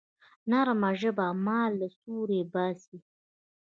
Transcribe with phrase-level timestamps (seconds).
[0.49, 2.97] نرمه ژبه مار له سوړي باسي